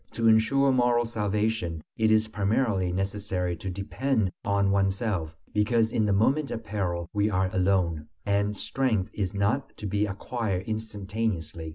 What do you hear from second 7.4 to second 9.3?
alone. And strength